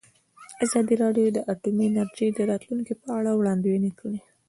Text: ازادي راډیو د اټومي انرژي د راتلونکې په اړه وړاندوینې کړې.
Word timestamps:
ازادي 0.65 0.95
راډیو 1.03 1.27
د 1.33 1.39
اټومي 1.51 1.85
انرژي 1.89 2.27
د 2.33 2.39
راتلونکې 2.51 2.93
په 3.01 3.07
اړه 3.17 3.31
وړاندوینې 3.39 3.91
کړې. 3.99 4.19